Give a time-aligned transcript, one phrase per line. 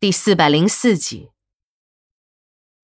[0.00, 1.32] 第四百零四集，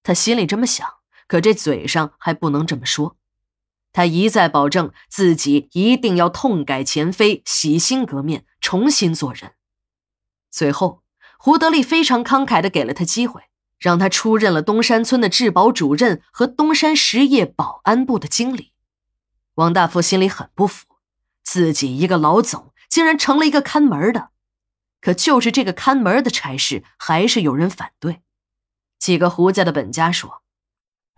[0.02, 0.94] 他心里这么想，
[1.28, 3.16] 可这嘴上还不能这么说。
[3.92, 9.52] 他一再保证自己一定要痛改前非、洗心革面、重新做人。
[10.50, 11.04] 最后，
[11.38, 13.42] 胡德利非常慷慨的给了他机会，
[13.78, 18.72] 让他出任了东山村的治保主任和东山实业保安部的经理。
[19.54, 20.86] 王大富心里很不服，
[21.44, 24.30] 自己一个老总竟然成了一个看门的。
[25.04, 28.22] 可就是这个看门的差事，还是有人反对。
[28.98, 30.42] 几个胡家的本家说：“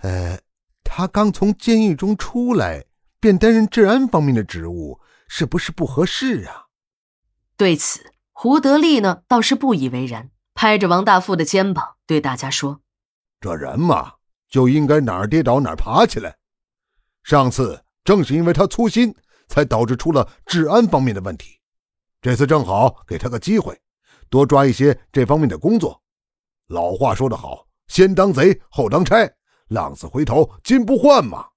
[0.03, 0.41] 呃，
[0.83, 2.87] 他刚从监狱中出来，
[3.21, 6.67] 便担任治安方面的职务，是不是不合适啊？”
[7.57, 12.81] 对此，胡德利呢倒是不以为然，拍着王大富的肩膀对大家说
[13.41, 14.15] ：“这人嘛，
[14.49, 16.39] 就应该哪儿跌倒哪儿爬起来。
[17.23, 19.15] 上次正是因为他粗心，
[19.47, 21.53] 才导致出了治安方面的问题。”
[22.21, 23.81] 这次正好给他个机会，
[24.29, 26.03] 多抓一些这方面的工作。
[26.69, 29.31] 老话说得好，先当贼后当差，
[29.69, 31.51] 浪子回头金不换嘛。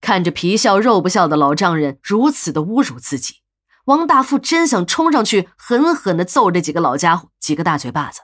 [0.00, 3.42] 看着皮笑肉不笑的老丈人如此的侮辱自己，
[3.86, 8.22] 王大富真想冲上去狠狠的揍这几个老家伙几个大嘴巴子。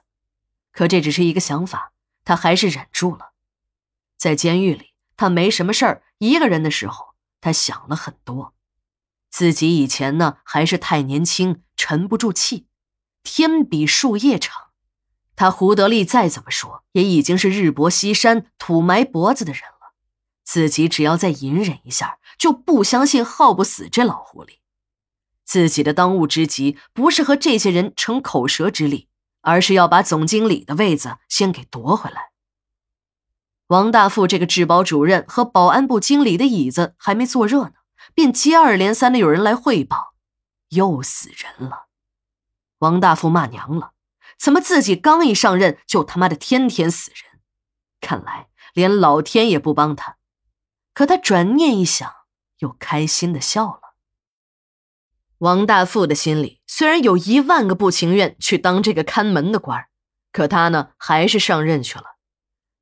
[0.72, 1.92] 可这只是一个想法，
[2.24, 3.32] 他还是忍住了。
[4.16, 8.54] 在监狱里，他没什么事儿，一个人的时候，他想了很多。
[9.32, 12.66] 自己以前呢，还是太年轻，沉不住气。
[13.24, 14.66] 天比树叶长，
[15.34, 19.94] 他胡德利再怎么说，也已经是日薄西山、土埋脖子的人了。
[20.44, 24.58] 自己只要再隐忍一下，就不相信耗不死这老狐狸。
[25.44, 29.08] 自己的当务之急，不是和这些人逞口舌之力，
[29.40, 32.32] 而是要把总经理的位子先给夺回来。
[33.68, 37.72] 王大富这个治保主任和保安部经理的椅子还没坐热呢。
[38.14, 40.14] 便接二连三的有人来汇报，
[40.68, 41.88] 又死人了。
[42.78, 43.92] 王大富骂娘了，
[44.38, 47.40] 怎么自己刚一上任就他妈的天天死人？
[48.00, 50.16] 看来连老天也不帮他。
[50.92, 52.12] 可他转念一想，
[52.58, 53.94] 又开心的笑了。
[55.38, 59.86] 王大富的心里虽然有一万个不情愿去当这个看门的官
[60.30, 62.16] 可他呢还是上任去了。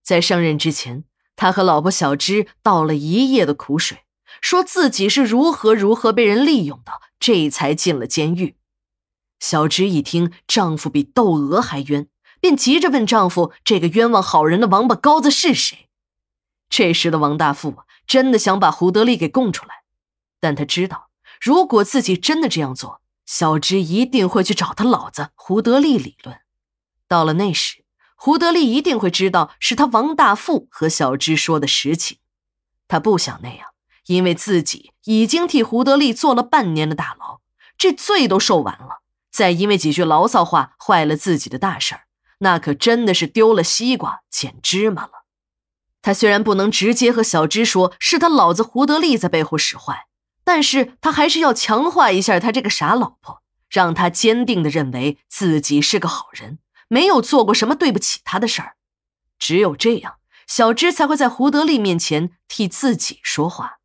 [0.03, 1.05] 在上任之前，
[1.37, 4.05] 他和老婆小芝倒了一夜的苦水。
[4.41, 8.57] 说自己是如何如何被人利用的，这才进了监狱。
[9.39, 12.09] 小芝一听丈夫比窦娥还冤，
[12.41, 15.89] 便急着问丈夫：“这个冤枉好人的王八羔子是谁？”
[16.69, 19.83] 这时的王大富真的想把胡德利给供出来，
[20.39, 26.41] 但他知道，如果自己真的这样做，小芝一定会去找他老子胡德利理论。
[27.09, 27.85] 到了那时，
[28.15, 32.19] 胡德利一定会知道是他王大富和小芝说的实情。
[32.87, 33.70] 他不想那样。
[34.11, 37.41] 因为自己已经替胡德利坐了半年的大牢，
[37.79, 42.01] 这罪都受完了，再因为几句牢骚话坏了自己的大事儿，
[42.39, 45.25] 那可真的是丢了西瓜捡芝麻了。
[46.03, 50.07] 他虽然不能直接和小芝说是他老子胡德利在背后使坏，
[50.43, 58.75] 但是他还是要强化一下他这个傻老婆，让他坚定的认为自己是个好人，没有做过什么对不起他的事儿。
[59.39, 60.15] 只有这样，
[60.49, 63.77] 小芝才会在胡德利面前替自己说话。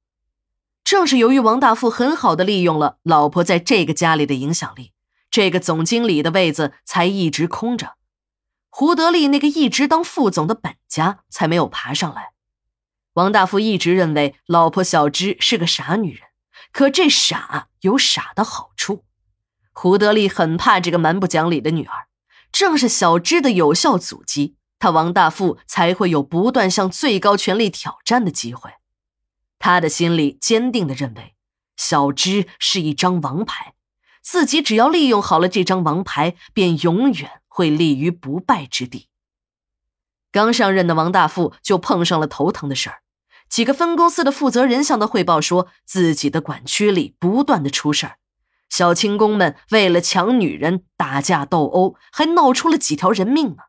[0.86, 4.94] 正是由于王大富很好的利用了老婆在这个家里的影响力，
[5.32, 7.96] 这个总经理的位子才一直空着，
[8.70, 12.34] 胡德利那个一直当副总的本家才没有爬上来。
[13.14, 16.22] 王大富一直认为老婆小芝是个傻女人，
[16.72, 19.06] 可这傻有傻的好处。
[19.74, 22.06] 胡德利很怕这个蛮不讲理的女儿，
[22.52, 28.70] 正是小芝的有效阻击，他王大富才会有不断向最高权力挑战的机会。
[29.66, 31.34] 他的心里坚定的认为，
[31.76, 33.74] 小芝是一张王牌，
[34.22, 39.10] 自己只要利用好了这张王牌，便永远会立于不败之地。
[40.32, 43.00] 刚上任的王大富就碰上了头疼的事儿，
[43.50, 48.18] 几个分公司的负责人向他汇报说，自己的管区里不断的出事儿，
[48.70, 53.64] 小轻工们为了抢女人打架斗殴，还闹出了几条人命呢。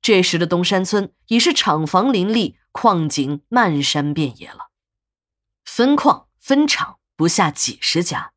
[0.00, 4.65] 这时的东山村已是厂房林立，矿井漫山遍野了。
[5.76, 8.32] 分矿分厂不下几十家，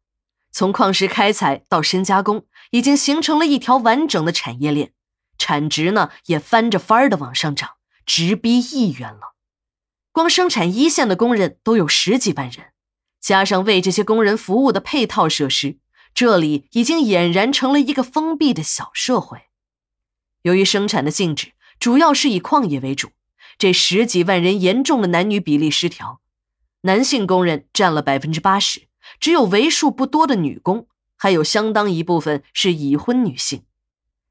[0.52, 4.92] 从矿石开采到深加工，已经形成了一条完整的产业链，
[5.38, 7.76] 产值呢也翻着番儿的往上涨，
[8.06, 9.36] 直逼亿元了。
[10.12, 12.74] 光生产一线的工人都有十几万人，
[13.22, 15.78] 加上为这些工人服务的配套设施，
[16.14, 19.44] 这里已经俨然成了一个封闭的小社会。
[20.42, 23.12] 由于生产的性质主要是以矿业为主，
[23.58, 26.20] 这十几万人严重的男女比例失调。
[26.81, 28.88] 男性工人占了百分之八十，
[29.20, 30.88] 只有为数不多的女工，
[31.18, 33.64] 还有相当一部分是已婚女性。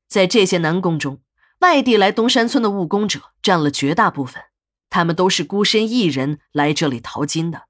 [0.09, 1.21] 在这些男工中，
[1.61, 4.43] 外地来东山村的务工者占了绝大部分，
[4.89, 7.68] 他们都是孤身一人来这里淘金的。